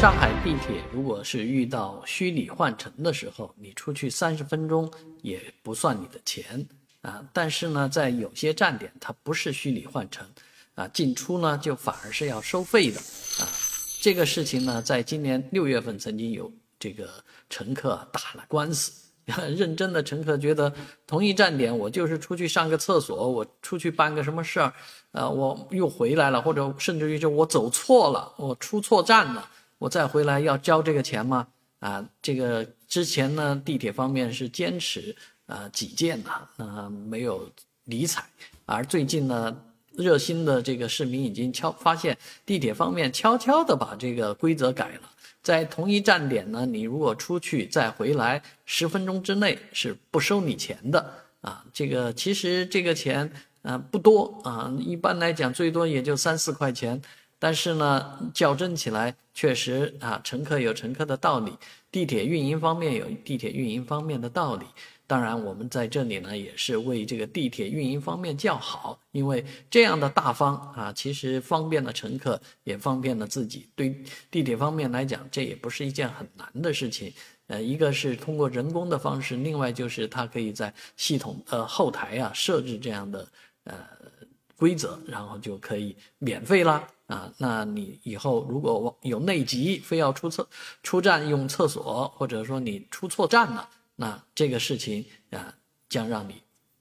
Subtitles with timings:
[0.00, 6.66] 上海地铁如果是遇到虚拟换乘的时候，你出去三十分钟也不算你的钱
[7.02, 7.22] 啊。
[7.34, 10.26] 但是呢，在有些站点它不是虚拟换乘
[10.74, 12.98] 啊，进出呢就反而是要收费的
[13.40, 13.46] 啊。
[14.00, 17.06] 这个事情呢，在今年六月份曾经有这个
[17.50, 18.90] 乘客打了官司，
[19.54, 20.72] 认真的乘客觉得
[21.06, 24.72] 同一站点我就是出去上个厕所，我出去办个什么事儿，
[25.12, 29.46] 呃，我又回来了，或者甚至于就我走错了，我出错站了。
[29.80, 31.48] 我再回来要交这个钱吗？
[31.78, 35.16] 啊，这个之前呢，地铁方面是坚持
[35.46, 36.30] 啊己见的，
[36.62, 37.50] 啊没有
[37.84, 38.22] 理睬。
[38.66, 39.56] 而最近呢，
[39.94, 45.10] 热心的这个市民已经悄发现，地铁方面悄悄的把这个规则改了，
[45.42, 51.64] 在同一站点呢，你如果出去再回来十分钟之内是不收你钱的啊。
[51.72, 57.00] 这个其实这个钱啊不多啊，一般来讲最多也就三四块钱。
[57.40, 61.52] 但是呢，较真起来确实啊，乘客有乘客的道理，
[61.90, 64.66] 地铁运营方面有地铁运营方面的道理。
[65.08, 73.68] 当然，我们在这里呢，也是为这个地铁运营方面叫好，因为这样的大方啊，其实方便了乘客，也方便了自己。
[73.74, 73.92] 对
[74.30, 77.12] 地铁方面来讲，这也不是一件很难的事情。
[77.48, 83.26] 呃，一个是通过人工的方式，另外就是它可以在系统呃后台啊设置这样的
[83.64, 83.74] 呃
[84.60, 86.86] 规则，然后就可以免费啦。
[87.06, 90.46] 啊，那你以后如果有内急，非要出厕
[90.82, 95.52] 出站用厕所，或者说你出错站了，那这个事情啊，
[95.88, 96.34] 将让你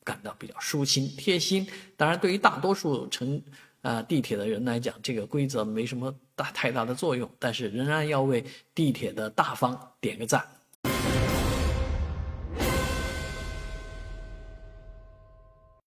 [0.03, 1.66] 感到比较舒心贴心。
[1.95, 3.41] 当然，对于大多数乘
[3.81, 8.43] 啊地铁的人来讲，这个规则没什么大太大的作用，但是仍然要为
[8.75, 10.45] 地铁的大方点个赞。